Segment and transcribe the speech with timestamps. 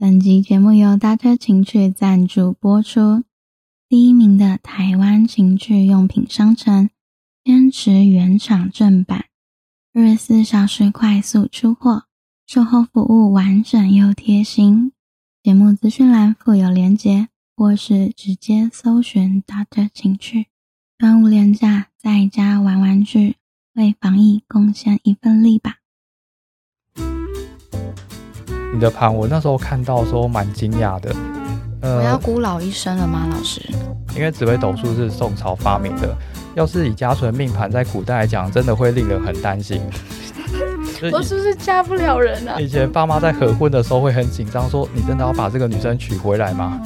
[0.00, 3.22] 本集节目由大特情趣赞助播出。
[3.86, 6.88] 第一名的台湾情趣用品商城，
[7.44, 9.26] 坚持原厂正版，
[9.92, 12.04] 二十四小时快速出货，
[12.46, 14.92] 售后服务完整又贴心。
[15.42, 20.46] 节目资讯栏附有链接，或是直接搜寻大特情趣。
[20.96, 23.36] 端午连假，在家玩玩具，
[23.74, 25.79] 为防疫贡献一份力吧。
[28.72, 31.14] 你的盘，我那时候看到的时候蛮惊讶的。
[31.82, 33.60] 我要孤老一生了吗，老师？
[34.14, 36.14] 因为紫微斗数是宋朝发明的，
[36.54, 39.80] 要是以家纯命盘在古代来讲，真的会令人很担心。
[41.12, 42.60] 我是不是嫁不了人啊？
[42.60, 46.80] 以前爸妈在合婚的时候会很紧张，说你真的要把这个女生娶回来吗？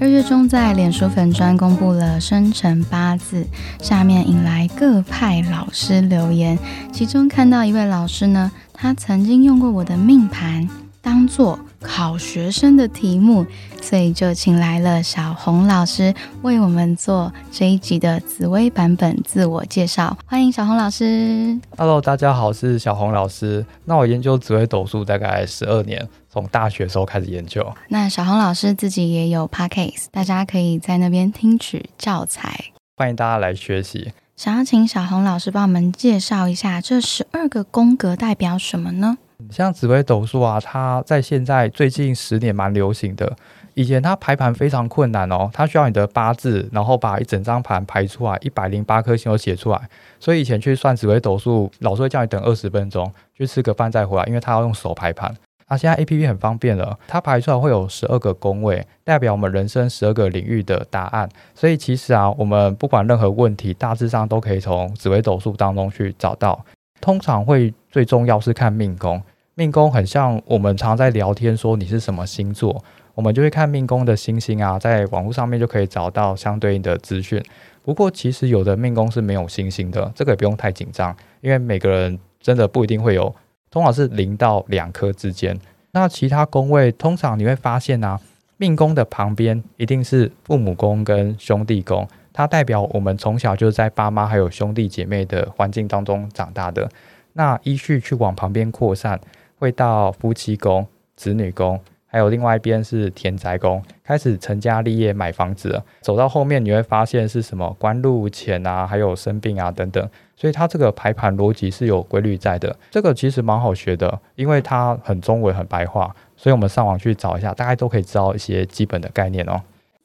[0.00, 3.46] 二月中，在脸书粉专公布了生辰八字，
[3.80, 6.58] 下面引来各派老师留言。
[6.92, 10.68] 其中看到一位老师呢，他曾经用过我的命盘
[11.00, 13.46] 当做考学生的题目，
[13.82, 20.16] 所以就请来了小红老师为我们做这一集的紫薇版本自我介绍。
[20.24, 21.60] 欢迎小红老师。
[21.76, 23.64] Hello，大家好，我是小红老师。
[23.84, 26.08] 那我研究紫薇斗数大概十二年。
[26.30, 27.64] 从大学时候开始研究。
[27.88, 32.72] 那小红老师自己也有 podcast，大家可以在那边听取教材。
[32.96, 34.12] 欢迎大家来学习。
[34.36, 39.16] 想要请小红老师帮我们介绍一下这十二个宫格代表什么呢？
[39.50, 43.36] 像紫微斗数啊，它在现在最近十年蛮流行的。
[43.74, 49.80] 以前它排盘非常困难哦，它需要你的八字，然后把一整张盘排出来，一百零八颗星都写出来。
[50.20, 55.34] 所以以前去算紫微斗数，老师会叫你等二十分钟，去吃个饭再回来，因为他要用手排盘。
[55.66, 61.28] 那现在 A P P 很方便了，它排出来会有十二个宫位，代表我们人生十二个领域的答案。
[61.54, 66.64] 所以其实啊，我们不管任何问题，大致上都可以从紫微斗数当中去找到。
[67.00, 69.20] 通常会最重要是看命宫，
[69.56, 77.40] 命宫很像我们常在聊天说你是什么星座，我们就会看命宫的星星啊，在网络上面就可以找到相对应的资讯。
[77.82, 83.32] 不过其实有的命宫是没有星星的，这个也不用太紧张，因为每个人真的不一定会有。
[83.70, 85.56] 通常是零到两颗之间，
[85.92, 88.18] 那其他宫位通常你会发现呢，
[88.56, 96.90] 命宫的旁边一定是父母宫跟兄弟宫，它代表我们从小就是在爸妈还有兄弟姐妹的环境当中长大的。
[97.34, 99.20] 那依序去往旁边扩散，
[99.64, 100.86] 会到夫妻宫、
[101.16, 101.80] 子女宫。
[102.06, 105.84] 还有另外一边是田宅宫，开始成家立业买房子了。
[106.00, 110.08] 走到后面你会发现是什么官禄钱啊，还有生病啊等等。
[110.36, 112.76] 所以它这个排盘逻辑是有规律在的。
[112.90, 119.62] 这个其实蛮好学的，因为它很中文很白话，所以我们上网去找一下，大概都可以知道一些基本的概念哦。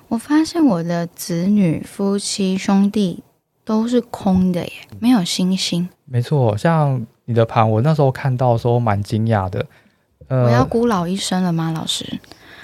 [0.08, 3.24] 我发现我的子女、夫妻、兄弟
[3.64, 5.88] 都是空的耶，没有星星。
[6.06, 9.63] 没错，像你的盘，我那时候看到的时候蛮惊讶的。
[10.29, 12.03] 我要孤老一生了吗，老师？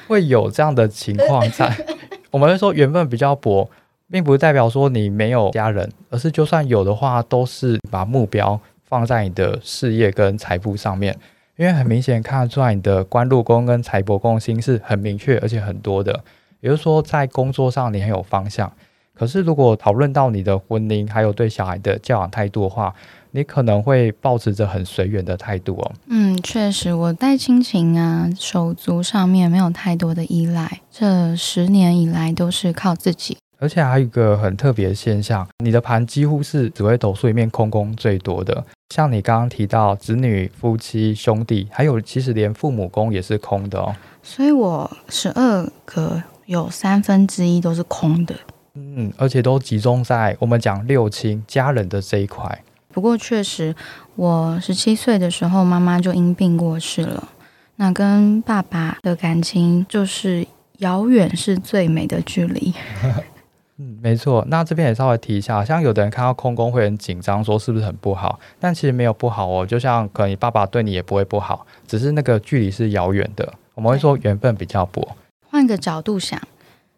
[0.07, 1.71] 会有这样的情况在。
[2.31, 3.69] 我们会说缘分比较薄，
[4.09, 11.15] 并不代表说你没有家人，而是就算有的话，都是把目标放在你的事业跟财富上面。
[11.57, 16.23] 因为很明显看得出来，你的官禄宫跟财帛宫星是很明确而且很多的。
[16.61, 18.73] 也就是说，在工作上你很有方向。
[19.13, 22.93] 可是如果讨论到你的婚姻还有对小孩的教养态度的话，
[23.35, 25.91] 你可能会保持着很随缘的态度哦。
[26.07, 33.37] 嗯，确实，我在亲情啊、手足上面没有太多的依赖，这十年以来都是靠自己。
[33.59, 38.63] 而且还有一个很特别的现象，你的盘几乎是紫微斗数里面空宫最多的。
[38.93, 43.93] 像你刚刚提到子女、夫妻、兄弟，还有其实连父母宫也是空的哦。
[44.23, 48.33] 所以我十二个有三分之一都是空的。
[48.75, 52.63] 嗯，而且都集中在我们讲六亲家人的这一块。
[52.95, 53.75] 不过确实，
[54.15, 57.27] 我十七岁的时候，妈妈就因病过世了。
[57.75, 60.47] 那跟爸爸的感情就是
[60.77, 62.73] 遥远是最美的距离。
[63.77, 64.45] 嗯，没错。
[64.47, 68.39] 那这边也稍微提一下，像有的人看到空宫会很紧张，说是不是很不好？
[68.61, 69.65] 但其实没有不好哦。
[69.65, 73.53] 就像可能你爸爸对你也不会不好，只是那个距离是遥远的。
[73.73, 75.05] 我们会说缘分比较薄。
[75.49, 76.41] 换个角度想。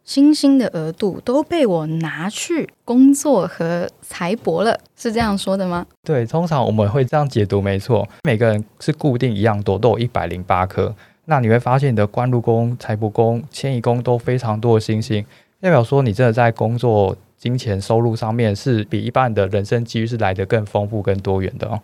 [0.08, 5.86] 星星的额度都被我拿去工作和财帛了，是这样说的吗？
[6.02, 8.08] 对，通常我们会这样解读，没错。
[8.24, 10.96] 每个人是固定一样多，都有一百零八颗。
[11.26, 15.26] 那你会发现你的官禄宫、财帛宫、迁移宫都非常多的星星，
[15.60, 21.82] 代表说你真的在工作、金钱、收入上面是比一般的人生机遇是来得更丰富、更多元的哦。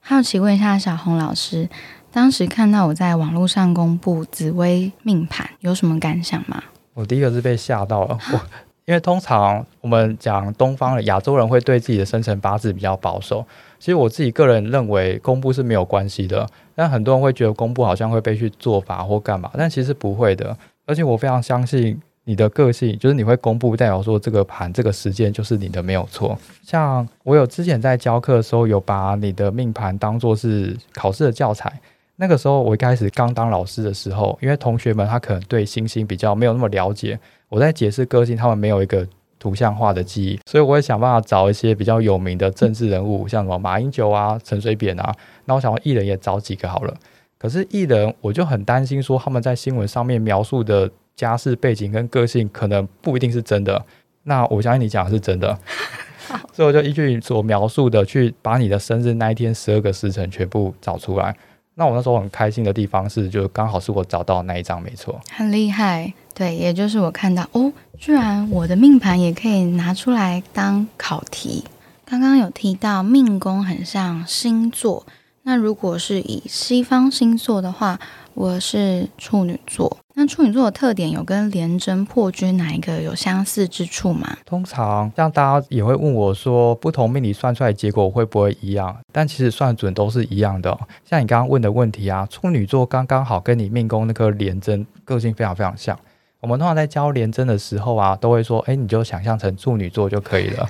[0.00, 1.70] 好奇问一下小红老师，
[2.12, 6.62] 当时看到我在网络上公布紫薇命盘，有什么感想吗？
[6.96, 8.40] 我第一个是被吓到了， 我
[8.86, 13.44] 因为通常我们讲东方的亚洲人会对自己的生辰八字比较保守。
[13.78, 20.56] 其实我自己个人认为公布是没有关系的，但很多人会觉得公布好像会被去做法或干嘛，但其实不会的。
[20.86, 26.38] 而且我非常相信你的个性，就是你会公布，代表说这个盘这个时间就是你的没有错。
[26.62, 31.70] 像我有之前在教课的时候，有把你的命盘当做是考试的教材。
[32.16, 37.18] 那个时候我一开始刚当老师的时候，因为同学们他可能对星星比较没有那么了解，
[37.48, 39.06] 我在解释个性，他们没有一个。
[39.38, 45.14] 图像化的记忆，所以我会想办法找一些比较有名的政治人物，像什么马英九啊、陈水扁啊。
[45.44, 46.94] 那我想艺人也找几个好了。
[47.38, 53.84] 可是艺人，我就很担心说他们在新闻上面描述的家世背景跟个性，可能不一定是真的。
[54.24, 55.56] 那我相信你讲的是真的，
[56.52, 61.36] 所以我就依据你所描述的，去把你的生日那一天十二个时辰全部找出来。
[61.78, 66.10] 那我那时候很开心的地方是，就刚好是我找到那一张，没错，很厉害。
[66.34, 71.64] 对，也就是我看到哦，居然我的命盘也可以拿出来当考题。
[72.06, 75.06] 刚刚有提到命宫很像星座。
[75.42, 78.00] 那如果是以西方星座的话，
[78.34, 79.98] 我是处女座。
[80.18, 84.34] 那处女座的特点有跟廉贞破军哪一个有相似之处吗？
[84.46, 88.96] 通常像大家也会问我说，不同命理算出来结果会不会一样？
[89.12, 90.74] 但其实算准都是一样的。
[91.04, 95.98] 像你刚刚问的问题啊，处女座刚刚好跟你命宫那颗廉贞个性非常非常像。
[96.40, 100.66] 我们通常在教廉贞的时候啊，都会说，哎，你就想象成处女座就可以了，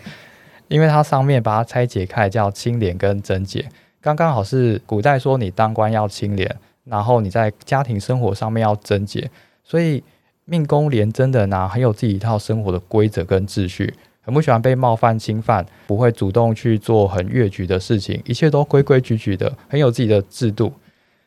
[0.66, 3.64] 因为它上面把它拆解开叫清廉跟贞洁。
[4.00, 6.56] 刚刚好是古代说你当官要清廉，
[6.88, 9.28] 然后你在家庭生活上面要贞洁，
[9.64, 10.02] 所以
[10.44, 13.92] 命宫廉贞的呢，很有自己一套生活的规则跟秩序，
[14.22, 20.72] 很不喜欢被冒犯侵犯，不会主动去做很越矩的事情，一切都规规矩矩的，很有自己的制度。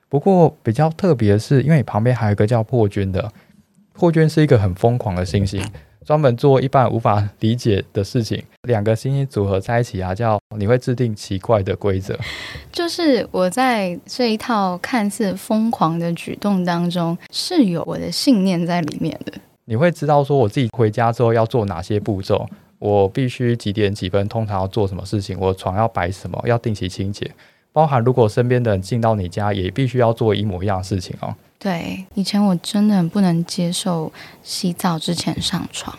[0.07, 3.31] 不过比较特别的是，因为你旁边还有一个叫破军的，
[3.93, 5.61] 破军是一个很疯狂的星星。
[6.05, 12.17] 专门做一般无法理解的事情，两个星星组合在一起啊，叫你会制定奇怪的规则。
[12.71, 19.33] 就是我在这一套看似疯狂的举动当中，是有我的信念在里面的。
[19.65, 22.47] 你会知道说，我自己回家之后要做哪些步骤，
[22.79, 27.29] 我必须几点几分，通常要做什么事情，我床要摆什么，要定期清洁，
[27.71, 31.33] 包含如果身边的人进到你家，也必须要做一模一样的事情哦。
[31.57, 34.11] 对，以前我真的很不能接受
[34.41, 35.97] 洗澡之前上床，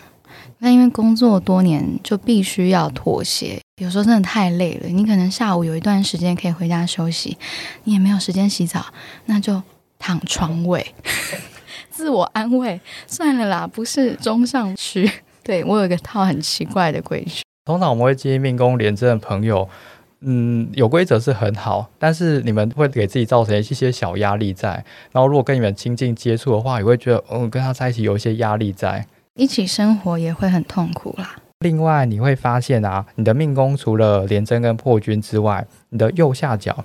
[0.58, 4.88] 那因为工作多年就必须要妥协，有时候真的太累了。
[4.88, 7.36] 你可能下午有一段时间可以回家休息，
[7.84, 8.86] 你也没有时间洗澡，
[9.26, 9.62] 那就
[9.98, 10.94] 躺床位，
[11.90, 15.10] 自我安慰，算了啦，不是中上区。
[15.42, 19.68] 对我有一个套很奇怪的规矩，通常我们会建议命宫廉贞的朋友。
[20.22, 24.72] 嗯，有规则是很好，但是你们会给自己造成一些小压力在。
[25.12, 29.06] 然后，如果跟你们亲近接触的话，也会觉得，嗯，跟他在一起有一些压力在。
[29.34, 31.36] 一起生活也会很痛苦啦。
[31.60, 36.84] 另外，你会发现啊，你的命宫除了廉贞跟破军之外，你的右下角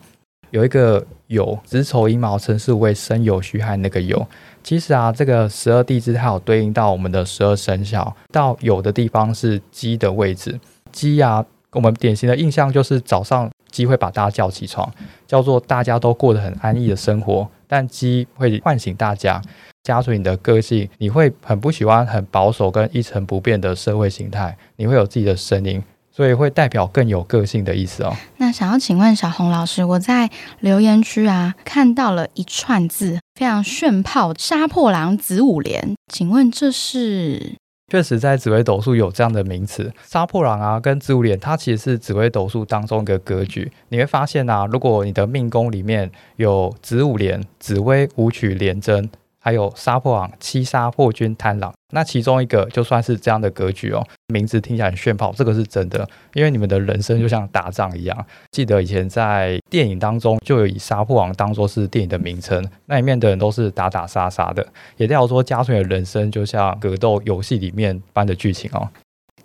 [0.52, 4.26] 有一个酉，子丑寅卯辰巳未申酉戌亥那个酉。
[4.64, 10.58] 其实啊，这个十二地支它有对应到我们的十二生肖，到酉的地方是鸡的位置，
[10.94, 11.46] 鸡啊。
[11.76, 14.90] 我们典型的印象就是早上鸡会把大家叫起床，
[15.28, 17.48] 叫做大家都过得很安逸的生活。
[17.68, 19.42] 但鸡会唤醒大家，
[19.84, 28.16] 加出你的个性，你会很不喜欢很保守跟一成不变的社会形态，你会有自己的声音，所以会代表更有个性的意思哦。
[28.38, 30.30] 那想要请问小红老师，我在
[30.60, 37.56] 留言区啊看到了一串字，非常炫炮，杀破狼子午连，请问这是？
[37.88, 43.72] 确实，在紫微斗数有这样的名词，杀破狼啊，跟子午连，它其实是紫微斗数当中一个格局。
[43.90, 49.08] 你会发现啊，如果你的命宫里面有子午连、紫微武曲连贞。
[49.46, 54.04] 还有杀破狼、七杀破军、贪狼，那其中一个就算是这样的格局哦。
[54.34, 58.26] 名字听起来很炫炮，这个是真的，因为你们的人生就像打仗一样。
[58.50, 64.66] 记得以前在电影当中就有以杀破狼当做是电影的名称，那里面的人都是打打杀杀的，
[64.98, 68.90] 也代表说家纯的人生就像格斗游戏里面般的剧情哦。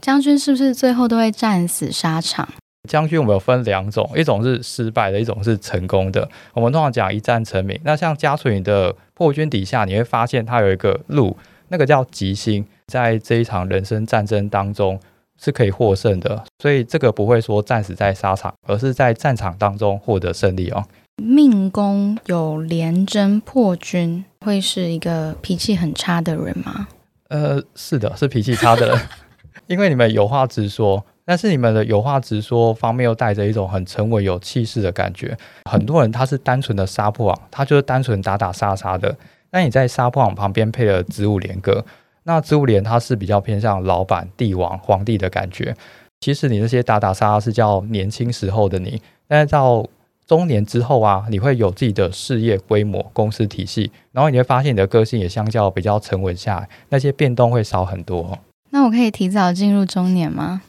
[0.01, 2.49] 将军是不是最后都会战死沙场？
[2.89, 6.27] 将军我们有分两种，一种是失败的，一种是成功的。
[6.55, 7.79] 我们通常讲一战成名。
[7.85, 11.37] 那像家纯的破军底下，你会发现它有一个路，
[11.69, 14.99] 那个叫吉星，在这一场人生战争当中
[15.39, 16.43] 是可以获胜的。
[16.59, 20.83] 所以这个不会说战死在沙场，而是在战场当中获得胜利哦。
[21.23, 26.89] 命宫有廉贞破军，会是一个脾气很差的人吗？
[27.29, 28.99] 呃，是的，是脾气差的人，
[29.69, 31.05] 因为你们有话直说。
[31.31, 35.39] 但是你们的有话直说方面又带着一种很沉稳有气势的感觉。
[35.71, 39.17] 很多人他是单纯的杀破网，他就是单纯打打杀杀的。
[39.53, 41.85] 那你在杀破网旁边配了子午连歌，
[42.25, 45.73] 那植物连它是比较偏向老板、帝王、皇帝的感觉。
[46.19, 49.87] 其实你那些打打杀杀是叫年轻时候的你，但是到
[50.27, 58.37] 中年之后啊，你会有自己的事业规模、公司体系，然后你会发现你的个性也相较比较沉稳下来，那些变动会少很多。
[58.71, 60.63] 那我可以提早进入中年吗？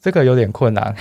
[0.00, 0.94] 这个有点困难。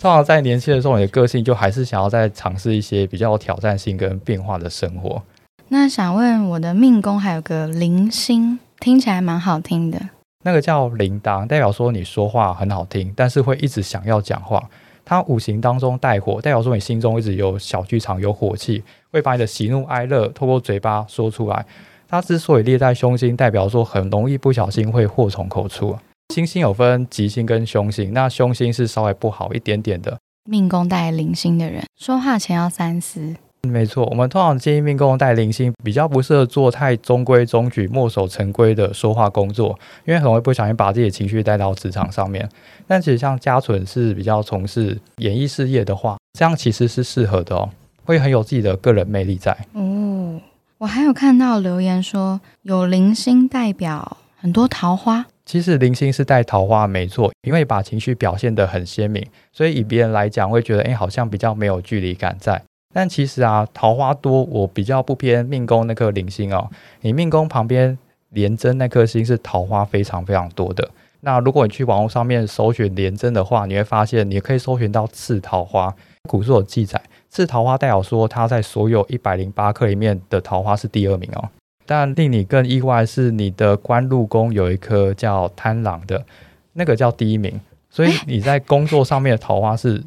[0.00, 5.22] 通常在年轻的时候，你的个性就还是想要再尝试一些比较有挑战性跟变化的生活。
[5.68, 10.00] 那想问我的命宫还有个铃星，听起来蛮好听的。
[10.44, 14.68] 那个叫铃铛，代表说你说话很好听，但是会一直想要讲话。
[15.04, 18.82] 它五行当中带火，代表说你心中一直有小剧场，有火气，
[19.12, 21.64] 会把你的喜怒哀乐透过嘴巴说出来。
[22.08, 25.96] 它之所以列在凶星，代表说很容易不小心会祸从口出。
[26.32, 30.18] 星星有分吉星跟凶星，那凶星是稍微不好一点点的。
[30.48, 33.36] 命宫带零星的人，说话前要三思。
[33.68, 42.48] 没错，我们通常建议命宫带零星，比较不适合做太中规中矩、墨守成规的说话工作，因为很容易不小心把自己的情绪带到职场上面。
[42.86, 47.68] 但其实像家纯是比较从事演艺事业的话，这样其实是适合的哦，
[48.06, 49.54] 会很有自己的个人魅力在。
[49.74, 50.40] 哦，
[50.78, 55.26] 我还有看到留言说，有零星代表很多桃花。
[55.44, 62.62] 其实零星是带桃花没错，因为把情绪表现得很鲜明，所以以别人来讲会觉得，哎，好像比较没有距离感在。
[62.94, 66.70] 但其实啊，桃花多，我比较不偏命宫那颗零星哦。
[67.00, 67.98] 你命宫旁边
[68.30, 70.90] 廉贞那颗星是桃花非常非常多的。
[71.20, 75.94] 那如果你去网络上面搜寻廉贞的话，你会发现你可以搜寻到次桃花。
[76.28, 81.48] 古书有记载，次桃花代表说它在所有一百零八颗里面的桃花是第二名哦。
[81.86, 86.24] 但令你更意外是，你的官禄宫有一颗叫贪狼的，
[86.72, 87.60] 那个叫第一名。
[87.90, 90.02] 所以你在工作上面的桃花是。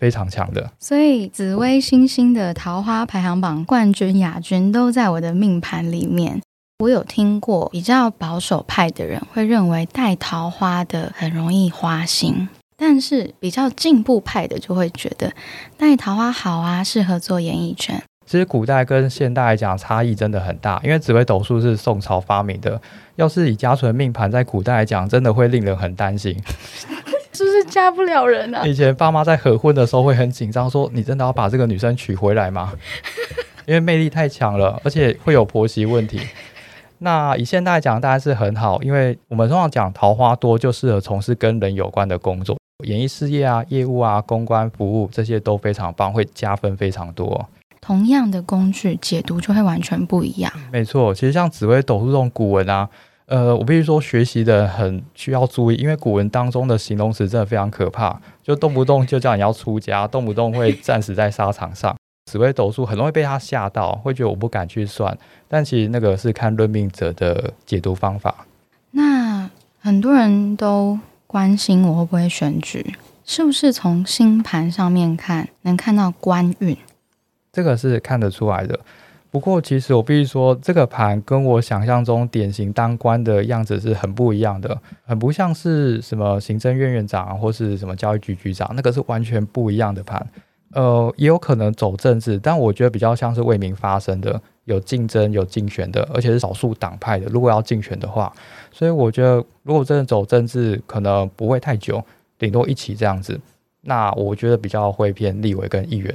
[0.00, 6.40] 非常强的，所以紫微星星的桃花排行榜冠军、亚军都在我的命盘里面。
[6.78, 15.34] 我有听过比较保守派的人会认为带桃花的很容易花心，但是比较进步派的就会觉得
[15.76, 18.02] 带桃花好啊，适合做演艺圈。
[18.30, 22.80] 其实古代跟现代来讲差异真的很大，因为紫微斗数是宋朝发明的，
[23.16, 26.40] 要是以家纯命盘在古代来讲，真的会令人很担心。
[27.34, 28.64] 是不是嫁不了人啊？
[28.64, 32.72] 以前爸妈在合婚的时候会很紧张，说你真的要把这个女生娶回来吗？
[33.66, 36.20] 因为魅力太强了，而且会有婆媳问题。
[36.98, 47.44] 那以现在讲当然是很好，因为我们通常讲桃花多就适合从事跟人有关的工作，演艺事业啊、业务啊、公关服务这些都非常棒，会加分非常多。
[47.80, 50.52] 同样的工具解读就会完全不一样。
[50.72, 52.88] 没错，其实像紫微斗数这种古文啊。
[53.26, 61.94] 呃，我必须说，学习的很需要注意，因为古文当中的形容词真的非常可怕，就动不动就叫你要出家，动不动会战死在沙场上。
[62.28, 65.16] 紫微斗数很容易被他吓到，会觉得我不敢去算。
[65.46, 68.34] 但其实那个是看论命者的解读方法。
[68.90, 72.94] 那很多人都关心我会不会选举，
[73.24, 76.76] 是不是从星盘上面看能看到官运？
[77.52, 78.78] 这个是看得出来的。
[79.30, 90.26] 不过，其实我必须说，这个盘跟我想象中典型当官的样子是很不一样的，很不像是什么行政院院长或是什么教育局局长，那个是完全不一样的盘。
[90.72, 97.26] 呃，也有可能走政治，但我觉得比较像是为民发声的，有竞争、有竞选的，而且是少数党派的。
[97.26, 98.32] 如果要竞选的话，
[98.72, 102.02] 所以我觉得如果真的走政治，可能不会太久，
[102.36, 103.40] 顶多一起这样子。
[103.82, 106.12] 那我觉得比较会偏立委跟议员。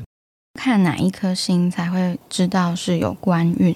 [0.66, 3.76] 看哪一颗星才会知道是有官运？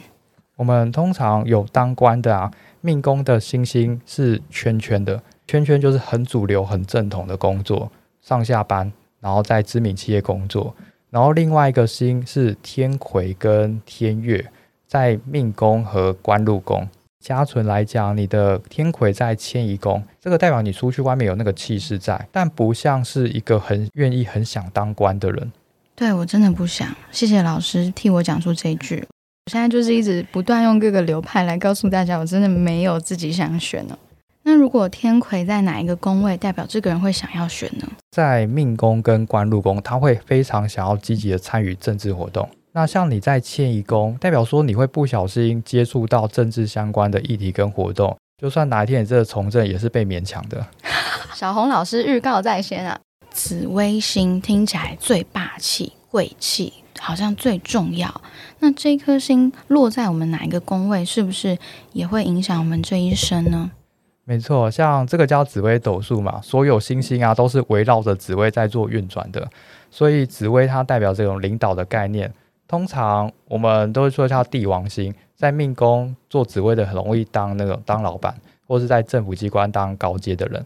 [0.55, 7.91] 我们通常有当官的啊，命宫的星星是圈圈的，圈圈就是很主流、很正统的工作，
[8.23, 10.75] 上下班，然后在知名企业工作。
[11.11, 14.43] 然后另外一个星是天魁跟天月，
[14.87, 16.89] 在命宫和官禄宫。
[17.19, 25.51] 家存来讲，你的天魁在迁移宫，这个代表你出去外面有那个气势在，但不像是一个很愿意、很想当官的人。
[25.99, 29.05] 对我真的不想，谢谢老师替我讲出这一句。
[29.47, 33.97] 我现在就是一直不断用各个流派来告诉大家，我真的没有自己想选呢。
[34.43, 37.85] 那如果天魁在哪一个宫位，代表这个人会想要选呢？
[38.11, 42.47] 在命宫跟官禄宫，他会非常想要积极的参与政治活动。
[42.71, 50.65] 那像你在迁移宫，代表说你会不小心接触到政治相关的议题跟活动，就算哪一天你这个从政，也是被勉强的。
[51.35, 52.97] 小红老师预告在先啊。
[53.31, 58.21] 紫微星听起来最霸气、贵气，好像最重要。
[58.59, 61.57] 那这颗星落在我们哪一个宫位，是不是
[61.93, 63.71] 也会影响我们这一生呢？
[64.25, 69.49] 没错，像这个叫紫微斗数嘛，所有星星啊都是围绕着紫微在做运转的。
[69.89, 72.31] 所以紫微它代表这种领导的概念。
[72.67, 78.35] 通常我们都会说叫帝王星，在命宫做紫微的很容易当那种当老板，
[78.67, 80.63] 或是在政府机关当高阶的人。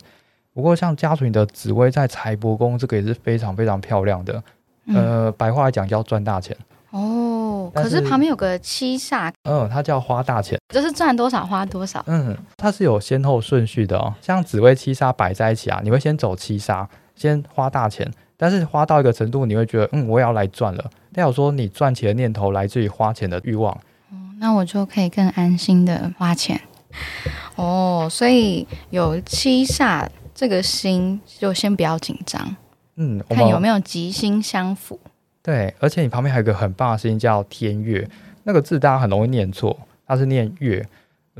[0.53, 4.41] 不过像家属你的紫薇在财帛宫，这个也是非常非常漂亮的。
[4.85, 6.55] 嗯呃，白话来讲叫赚大钱，
[6.91, 10.59] 哦，是可是旁边有个七煞，嗯，它叫花大钱。
[10.73, 12.03] 就是赚多少花多少。
[12.05, 14.13] 嗯，它是有先后顺序的哦。
[14.21, 20.83] 像紫薇七煞摆在一起啊，你会先走七杀，先花大钱，但是花到一个程度，你会觉得，嗯，我也要来赚了。
[21.13, 23.73] 代表说你赚钱的念头来自于花钱的欲望。
[24.11, 26.59] 哦那我就可以更安心的花钱。
[27.55, 32.55] 哦，所以有七煞这个星，就先不要紧张，
[32.95, 34.99] 嗯，我看有们没有吉星相符。
[35.41, 38.09] 对，而且你旁边还有一个很棒的事情叫天月，
[38.43, 40.85] 那个字大家很容易念错，它是念月，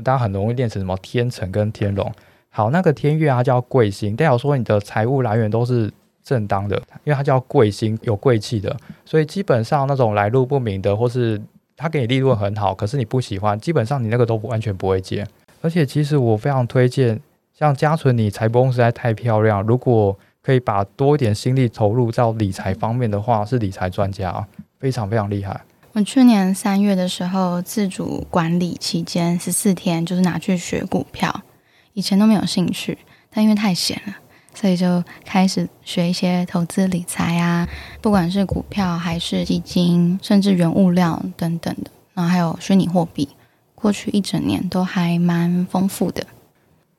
[0.02, 2.12] 大家很容易念成什么天成跟天龙。
[2.50, 11.40] 好，那个天月它叫贵星，代表说你的财务来源都是正当的，因为它叫贵星，有贵气的，所以基本上那种来路不明的，或是
[11.76, 15.26] 他给你利润很好，可是你不喜欢，基本上你那个都不完全不会接。
[15.62, 17.18] 而且其实我非常推荐，
[17.56, 24.44] 像嘉纯你财帛宫实在太漂亮，如果可以把多一点心力投入到理财方面的话，是理财专家，
[24.80, 25.60] 非常非常厉害。
[25.92, 31.42] 我去年三月的时候，自主管理期间十四天，就是拿去学股票。
[31.92, 32.98] 以前都没有兴趣，
[33.30, 34.16] 但因为太闲了，
[34.52, 37.68] 所以就开始学一些投资理财啊，
[38.00, 43.28] 不管是股票还是基金，甚至原物料等等的，然后还有虚拟货币。
[43.76, 46.26] 过去一整年都还蛮丰富的。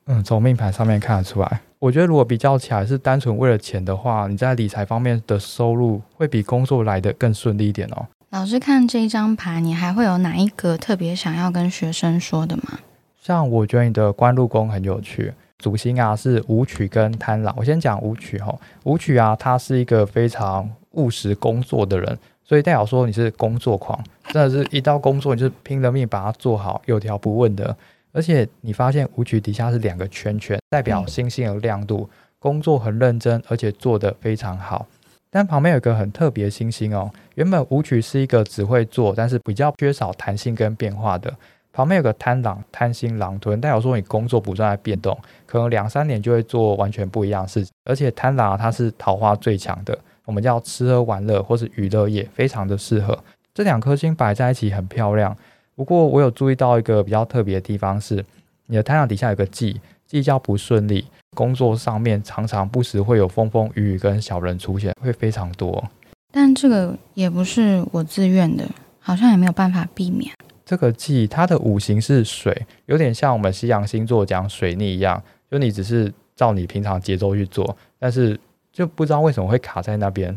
[0.06, 1.60] 嗯，从命盘上面看得出来。
[1.78, 8.06] 我觉得如果比较起来是单纯为了钱的话，你在理财方面的收入会比工作来的更顺利一点哦。
[8.30, 12.78] 老师看这一张牌，你还会有哪一个特别想要跟学生说的吗？
[13.20, 17.52] 像我觉得你的官禄宫很有趣，主星啊是武曲跟贪狼。
[17.58, 23.98] 我先讲武曲哈，武曲啊，他是一个非常务实工作的人，所以代表说你是工作狂，
[24.28, 27.76] 真的是一到工作你就拼了命把它做好，有条不紊的。
[28.16, 32.08] 而且你发现舞曲底下是两个圈圈，代表星星的亮度，
[32.38, 34.86] 工作很认真，而且做得非常好。
[35.30, 41.30] 但旁边有一个很特别的星星哦，原本舞曲是一个只会做，但是比较缺少弹性跟变化的。
[41.74, 47.70] 旁边有个贪狼，贪心狼吞，代表说你工作不断在变动，可能两三年就会做完全不一样的事情。
[47.84, 53.22] 而且贪狼啊它是桃花最强的，我们叫吃喝玩乐或是娱乐业，非常的适合。
[53.52, 55.36] 这两颗星摆在一起很漂亮。
[55.76, 58.24] 不过我有注意到一个比较特别的地方是，
[58.66, 65.84] 你的太阳底下有个忌，忌叫不顺利，工作上面常常不时会有风风雨雨跟小人出现，会非常多。
[66.32, 68.66] 但这个也不是我自愿的，
[68.98, 70.32] 好像也没有办法避免。
[70.64, 78.38] 这个忌它的五行是水，有点像我们西洋星座讲水逆一样，就你只是照你平常节奏去做，但是
[78.72, 80.36] 就不知道为什么会卡在那边。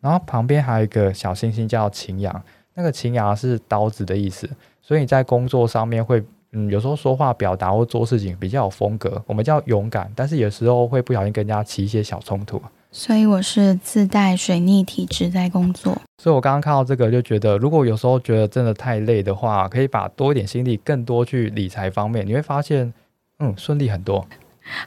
[0.00, 2.42] 然后旁边还有一个小星星叫擎羊，
[2.76, 4.48] 那个擎羊是刀子的意思，
[4.82, 12.60] 所以你在工作上面会，嗯，有时候说话表达或做事情比较有风格，我们叫勇敢，但是有时候会不小心跟人家起一些小冲突。
[12.92, 15.96] 所以我是自带水逆体质在工作。
[16.22, 22.92] 所以我刚刚看到这个，就觉得如果有时候觉得真的太累的话，可以把多一点心力更多去理财方面，你会发现，
[23.38, 24.26] 嗯，顺利很多。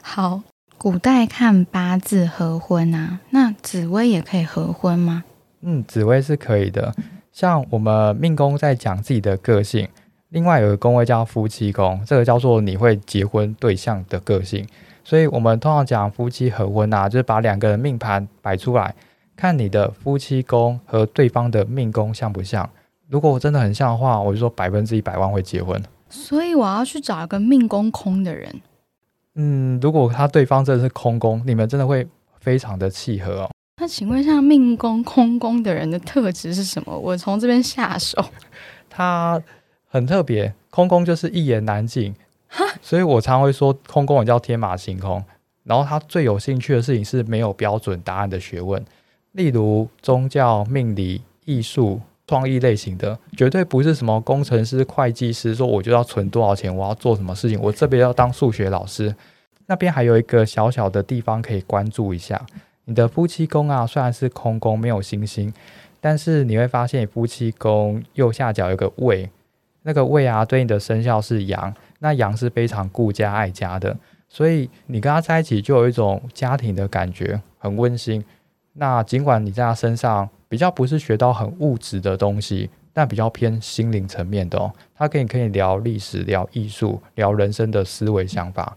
[0.02, 0.42] 好，
[0.76, 5.24] 古代看八字合婚啊，那紫薇也可以合婚吗？
[5.60, 6.94] 嗯，紫薇是可以的。
[7.32, 9.88] 像我们命宫在讲自己的个性，
[10.30, 14.66] 另外有个宫位叫夫妻宫，这个叫做你会结婚对象的个性。
[15.02, 18.94] 所以我们通常讲夫妻合婚啊，就是把两个人命盘摆出来，
[19.34, 22.68] 看你的夫妻宫和对方的命宫像不像。
[23.08, 25.82] 如果真的很像的话，我就说百分之一百万会结婚。
[26.08, 28.60] 所以我要去找一个命宫空的人。
[29.36, 32.06] 嗯，如果他对方真的是空宫，你们真的会
[32.38, 33.50] 非常的契合哦。
[33.80, 36.96] 那请问一下，命宫空宫的人的特质是什么？
[36.98, 38.22] 我从这边下手。
[38.90, 39.42] 他
[39.88, 42.14] 很特别，空宫就是一言难尽，
[42.82, 45.24] 所以我常会说空宫也叫天马行空。
[45.64, 48.84] 然后他最有兴趣的事情是没有标准答案的学问，
[49.32, 59.14] 例如宗教、命理、艺术、创意类型的，绝对不是什么工程师、会计师说我就要存多少钱，我要做什么事情，我这边要当数学老师。
[59.64, 62.44] 那边还有一个小小的地方可以关注一下，
[62.90, 65.54] 你的夫妻宫啊，虽然是空宫没有星星，
[66.00, 69.30] 但是你会发现你夫妻宫右下角有个位，
[69.84, 73.96] 那个位啊对应的生肖是羊，那羊是非常顾家爱家的，
[74.28, 78.24] 所以你跟他在一起就有一种家庭的感觉，很温馨。
[78.72, 88.76] 那尽管你在他身上比较不是学到很物质的东西，但比较偏心灵层面的哦，他跟你可以聊历史、聊艺术、聊人生的思维想法。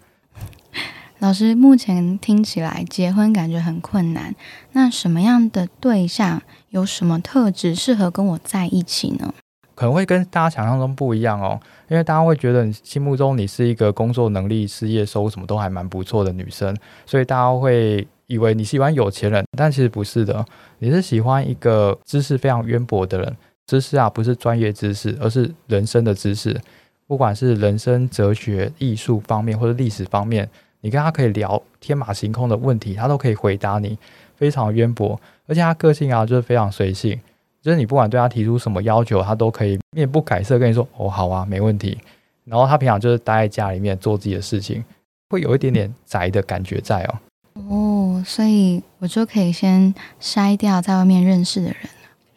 [1.23, 4.36] 老师，目前听起来结婚感觉很困难，
[4.73, 9.33] 那什么样的对象有什么特质适合跟我在一起呢？
[9.73, 11.57] 可能会跟大家想象中不一样哦，
[11.88, 20.45] 因为大家会觉得你心目中你是一个工作能力、事业收入什么都还蛮不错的女生，所以大家会以为你喜欢有钱人，但其实不是的，
[20.79, 23.38] 你是喜欢一个知识非常渊博的人。
[23.65, 26.59] 知识啊，不是专业知识，而是人生的知识，
[27.07, 30.49] 不管是人生哲学、艺术方面或者历史方面，
[30.84, 33.98] 你跟他可以聊天马行空的问题，他都可以回答你，
[34.36, 35.17] 非常渊博，
[35.48, 37.17] 而且他个性啊就是非常随性。
[37.62, 41.98] 就是你不管对他提出什么要求，他都可以面不改色跟你说：“哦，好啊，没问题。”
[42.43, 44.84] 然后他平常就是待在家里面做自己的事情，
[45.30, 47.15] 会有一点点宅的感觉在哦。
[47.69, 51.76] 哦，所以我就可以先筛掉在外面认识的人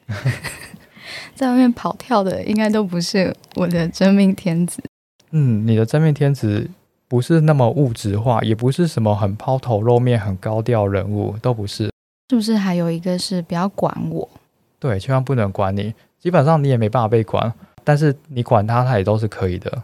[1.34, 4.80] 在外面跑跳的应该都不是我的真命天子。
[5.32, 6.70] 嗯，你的真命天子
[7.08, 11.90] 不是那么物质化，也不是什么很抛头露面、很高调人物，都不是。
[12.28, 14.28] 是不是还有一个是不要管我？
[14.80, 17.52] 对，千万不能管你，基本上你也没办法被管，
[17.84, 19.82] 但是你管他，他也都是可以的。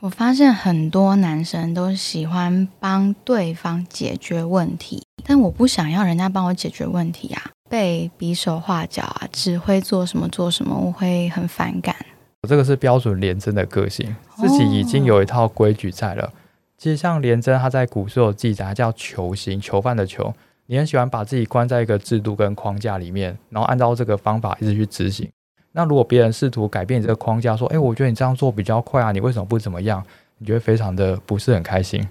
[0.00, 11.94] 我发现很多男生都喜欢帮对方解决问题，但我不想要人家帮我解决问题啊，被比手画脚啊，指挥做什么做什么，我会很反感。
[12.42, 16.30] 我这个是标准廉贞的个性，自己已经有一套规矩在了。
[16.76, 20.34] 其实像廉贞，他在古时候记载叫囚刑，囚犯的囚。
[20.66, 25.28] 你很喜欢把自己关在一个制度跟框架里面，然后按照这个方法一直去执行。
[25.72, 30.04] 那如果别人试图改变这个框架，说：“哎，我觉得你这样做比较快啊，你为什么不怎么样？”
[30.38, 32.06] 你觉得非常的不是很开心。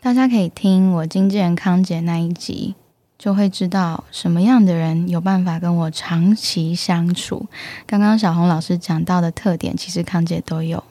[0.00, 2.74] 大家可以听我经纪人康姐那一集，
[3.18, 7.46] 就会知道什么样的人有办法跟我长期相处。
[7.86, 10.82] 刚刚小红老师讲到的特点，其实康姐都有。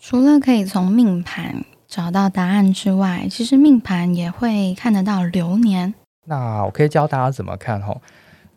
[0.00, 1.64] 除了可以从命盘
[1.94, 5.94] 找到答案之外，其实命盘也会看得到流年。
[6.24, 8.02] 那我可以教大家怎么看吼。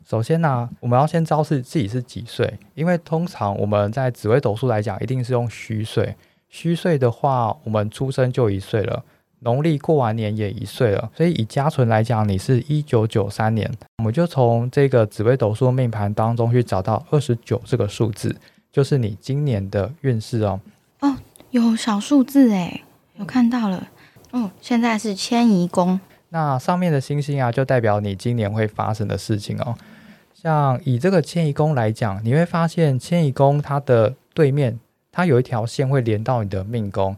[0.10, 6.16] 首先呢，我们要先知道是自己是几岁，因为通常我们在紫微斗数来讲，一定是用虚岁。
[6.50, 9.04] 虚岁的话，我们出生就一岁了，
[9.42, 11.12] 农历过完年也一岁了。
[11.16, 18.36] 所以以家存来讲，你是一九九三年，我们就从这个紫微斗数命盘当中去找到二十九这个数字，
[18.72, 20.60] 就是你今年的运势哦。
[21.02, 21.16] 哦，
[21.52, 22.82] 有小数字诶，
[23.18, 23.88] 我看到了。
[24.32, 26.00] 哦，现在是迁移宫。
[26.30, 29.76] 那上面的星星啊，就代表你今年会发生的事情哦。
[30.34, 34.80] 像以这个迁移宫来讲，你会发现迁移宫它的对面，
[35.12, 37.16] 它有一条线会连到你的命宫，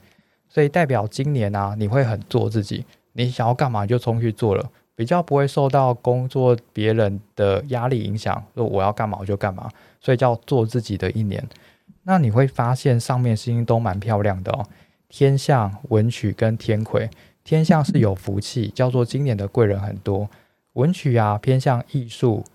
[0.47, 11.43] 所以代表今年啊，你会很做自己，你想要干嘛就冲去做了，比较不会受到工作别人的压力影响，说我要干嘛我就干嘛，所以叫做自己的一年。
[12.03, 14.65] 那你会发现上面星星都蛮漂亮的哦，
[15.09, 17.09] 天象、文曲跟天魁。
[17.43, 20.29] 天象是有福气，叫做今年的贵人很多。
[20.73, 22.45] 文曲啊，偏向艺术，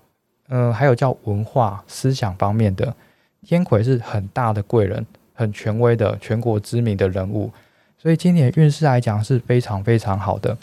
[0.48, 2.94] 嗯，还有叫文化思想方面的。
[3.42, 7.50] 天魁是很大的贵人，很权威的，全国知名的人物。
[7.98, 10.56] 所以今年运势来讲是非常非常好的。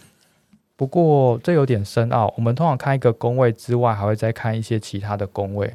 [0.76, 5.72] 不过这有点深奥，我们通常看一个宫位之外，还会再看一些其他的宫位。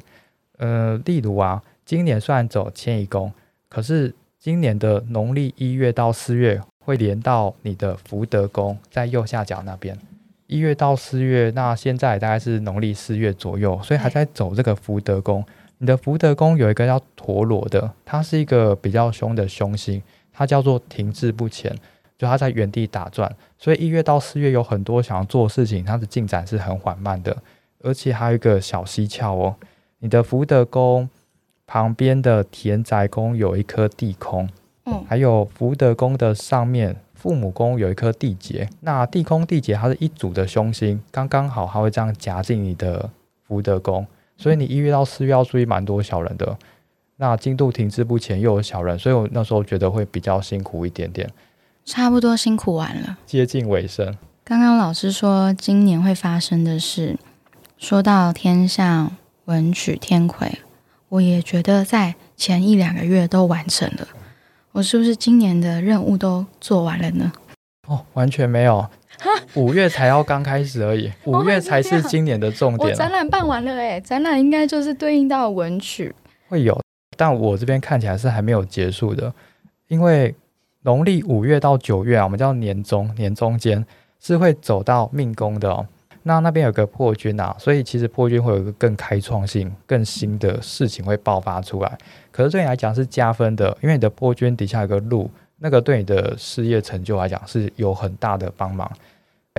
[0.57, 3.31] 呃，例如啊，今年虽然走迁移宫，
[3.69, 4.13] 可是
[4.47, 6.61] 今年的农历一月到四月。
[6.79, 9.99] 会连到你的福德宫，在右下角那边。
[10.45, 15.45] 一月到四月，那现在大概是农历四月左右，所以还在走这个福德宫。
[15.79, 21.75] 你的福德宫有一个叫陀螺的，它是一个比较凶的凶星，它叫做停滞不前，
[22.17, 23.29] 就它在原地打转。
[23.57, 27.35] 所以一月到四月有很多想要做事情，它的进展是很缓慢的。
[27.83, 29.57] 而且还有一个小蹊跷哦，
[29.99, 31.09] 你的福德宫
[31.67, 34.49] 旁边的田宅宫有一颗地空。
[35.05, 43.09] 还有福德宫的上面，父母宫有一颗地劫，那地空地劫它是一组的凶星，刚刚好它会这样夹进你的
[43.45, 46.57] 福德宫，所以你一月到四月要注意蛮多小人的。
[47.17, 51.29] 那进度停滞不前又有小人，所以我那时候觉得会比较辛苦一点点。
[51.83, 54.15] 差不多辛苦完了，接近尾声。
[54.45, 57.17] 刚刚老师说今年会发生的事，
[57.77, 59.11] 说到天象
[59.45, 60.59] 文曲天魁，
[61.09, 64.07] 我也觉得在前一两个月都完成了。
[64.71, 67.31] 我是不是今年的任务都做完了呢？
[67.87, 68.85] 哦，完全没有，
[69.55, 72.93] 五月才要刚开始而已， 五月才是今年的重点。
[72.93, 76.13] 展览办完了哎，展览应该就是对应到文曲
[76.49, 76.79] 会有，
[77.15, 79.33] 但我这边看起来是还没有结束的，
[79.87, 80.35] 因为
[80.83, 83.83] 农历五月到九月啊，我们叫年中，年中间
[84.19, 85.87] 是会走到命宫的哦。
[86.27, 91.97] 那那边有个破军啊，所以其实破军会有一个更开创性、更新的事情会爆发出来。
[92.31, 98.91] 可是对你来讲是加分的，因为你的破军底下有个路，那个对你的事业成就来讲是有很大的帮忙。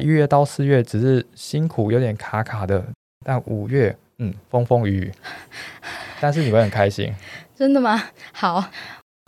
[0.03, 2.85] 一月到四月只是辛苦有点卡卡的，
[3.25, 5.13] 但五月嗯风风雨雨。
[6.21, 7.13] 但是你会很开心。
[7.57, 8.01] 真的吗？
[8.33, 8.63] 好，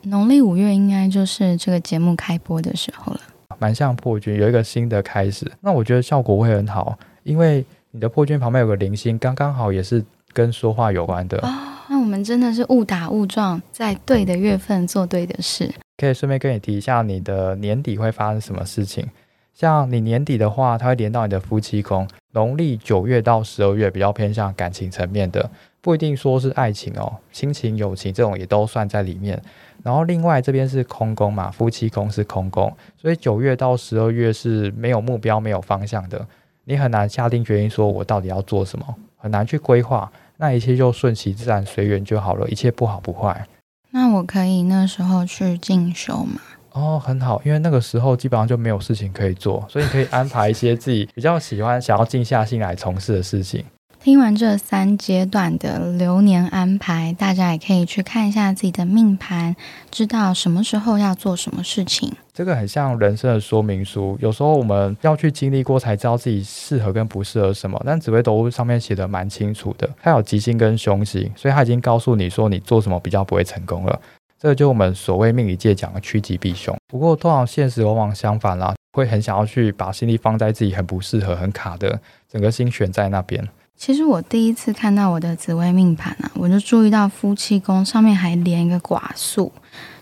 [0.04, 3.20] 农历五月应该就是这个节目开播的时候了。
[3.58, 5.50] 蛮像破军，有一个新的开始。
[5.60, 11.38] 那我觉得效果会很好，因为你的破军旁边有个零星，刚刚好也是跟说话有关的。
[11.38, 11.48] 哦，
[11.88, 15.72] 那我们真的是误打误撞，在对的月份做对的事。
[15.96, 19.06] 可以顺便跟你提一下，你的年底会发生什么事情？
[19.52, 22.08] 像你年底的话，它会连到你的夫妻宫。
[22.32, 29.42] 农历九月到十二月比较偏向感情层面的，不一定说是爱情哦，亲情、友情这种也都算在里面。
[29.82, 36.24] 然后另外这边是空宫嘛，夫妻宫是空宫，所以九月到十二月是没有目标、没有方向的，
[36.70, 43.44] 你很难下定决心说我到底要做什么，很难去规划，那一切就顺其自然、随缘就好了，一切不好不坏。
[43.90, 46.40] 那我可以那时候去进修吗？
[46.70, 53.64] 哦，很好，因为那个时候基本上就没有事情可以做，所以你可以安排一些自己比较喜欢、想要静下心来从事的事情。
[53.98, 59.56] 听完这三阶段的流年安排，大家也可以去看一下自己的命盘，
[59.90, 62.12] 知道什么时候要做什么事情。
[62.40, 67.78] 这个很像人生的说明书，有时候我们要去经历过才知道自己适合跟不适合什么。
[67.84, 74.00] 但紫微斗上面写的蛮清楚的，它有吉星跟凶星，所以它已经告诉你说你做什么比较不会成功了。
[74.38, 76.74] 这个就我们所谓命理界讲的趋吉避凶。
[76.90, 83.46] 不过通常现实往往相反啦，会很想要去把心力放在自己很不适合、很卡的整个心悬在那边。
[83.76, 89.52] 其实我第一次看到我的紫微命盘啊，我就注意到夫妻宫上面还连一个寡宿，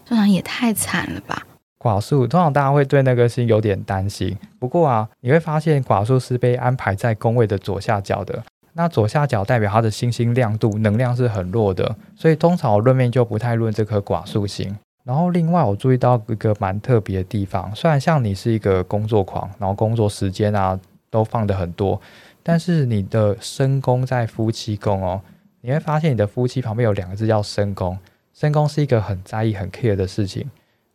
[0.04, 1.44] 这样也太惨了吧！
[1.78, 14.76] 寡宿通常大家会对那个星有点担心，不过啊，你会发现寡宿是被安排在宫位的左下角的，那左下角代表它的星星亮度能量是很弱的，所以通常我论命就不太论这颗寡宿星。
[15.04, 22.00] 然后另外我注意到一个蛮特别的地方，虽然像你是一个工作狂，然后工作时间啊都放的很多。
[22.42, 25.20] 但是你的身宫在夫妻宫哦，
[25.60, 27.96] 你会发现你的夫妻旁边有两个字叫身宫，
[28.34, 30.46] 身宫是一个很在意、很 care 的事情。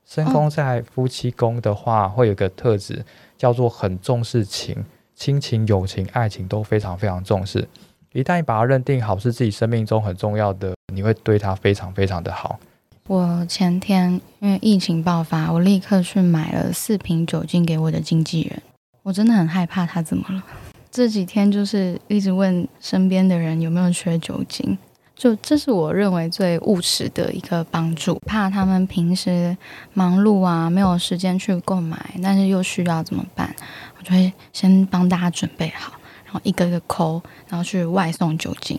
[0.05, 3.03] 身宫在夫妻宫的话，会有个特质
[3.37, 4.83] 叫做很重视情、
[5.15, 7.67] 亲情、友情、爱情都非常非常重视。
[8.11, 12.59] 一旦你把它认定好是自己生命中很重要的，你会对他非常非常的好。
[13.07, 18.61] 我前天因为疫情爆发，我立刻去买了四瓶酒精给我的经纪人，
[19.01, 20.43] 我真的很害怕他怎么了。
[20.91, 24.77] 这几天就是一直问身边的人有没有缺酒精，
[25.23, 28.19] 就这是我认为最务实的一个帮助。
[28.25, 29.55] 怕他们平时
[29.93, 33.55] 忙碌啊，没有时间去购买，但是又需要怎么办？
[33.97, 35.93] 我就会先帮大家准备好，
[36.25, 38.77] 然后一个一个抠，然后去外送酒精。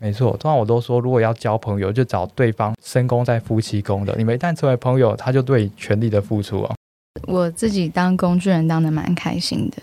[0.00, 4.12] 没错，通常我都说，如果要交朋友，就找对方身宫在夫妻宫的。
[4.18, 6.74] 你们一旦成为朋友，他就对全力的付出哦。
[7.28, 9.80] 我自己当工具人当的蛮开心的。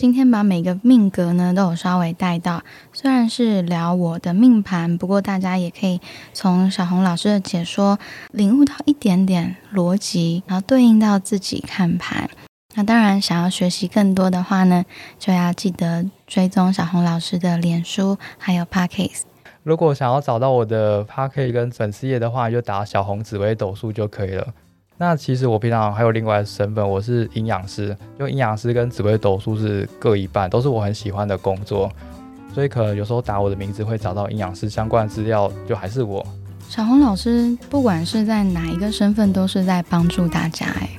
[0.00, 6.00] 今天把每个命格呢都有稍微带到，虽然是聊我的命盘，不过大家也可以
[6.32, 7.98] 从小红老师的解说
[8.30, 12.30] 领悟到一点点逻辑，然后对应到自己看盘。
[12.76, 14.86] 那当然，想要学习更多的话呢，
[15.18, 19.26] 就要记得追踪小红老师的脸书还有 p a r k a s
[19.62, 24.46] 如果想要找到我的 p a r k a s 跟粉丝页的话，就打小红紫薇斗数就可以了。
[25.00, 31.90] 那其实我平常还有另外的身份，我是营养师，就营养师跟紫微斗数是各一半，都是我很喜欢的工作，
[32.54, 36.22] 所以可能有时候打我的名字会找到营养师相关的资料，就还是我。
[36.68, 40.90] 小红老师不管是在哪一个身份，都是在帮助大家哎。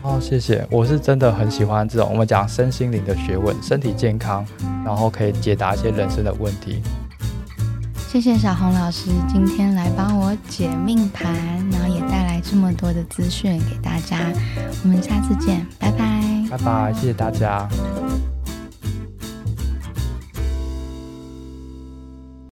[0.00, 4.42] 哦，谢谢，我是真的很喜欢这种我们讲身心灵的学问，身体健康，
[4.86, 6.80] 然后可以解答一些人生的问题。
[8.08, 11.32] 谢谢小红老师今天来帮我解命盘，
[11.70, 14.32] 然后也带来这么多的资讯给大家。
[14.82, 17.68] 我们下次见，拜拜，拜拜，谢谢大家。